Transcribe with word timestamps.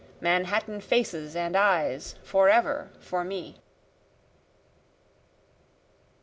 Manhattan 0.19 0.81
faces 0.81 1.35
and 1.35 1.55
eyes 1.55 2.15
forever 2.23 2.89
for 2.99 3.23
me. 3.23 3.59